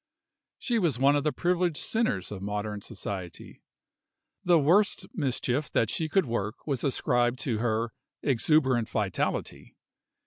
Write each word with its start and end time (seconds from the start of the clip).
She 0.57 0.79
was 0.79 0.97
one 0.97 1.15
of 1.15 1.23
the 1.23 1.31
privileged 1.31 1.77
sinners 1.77 2.31
of 2.31 2.41
modern 2.41 2.81
society. 2.81 3.61
The 4.43 4.57
worst 4.57 5.05
mischief 5.13 5.69
that 5.73 5.91
she 5.91 6.09
could 6.09 6.25
work 6.25 6.65
was 6.65 6.83
ascribed 6.83 7.37
to 7.41 7.59
her 7.59 7.93
"exuberant 8.23 8.89
vitality." 8.89 9.75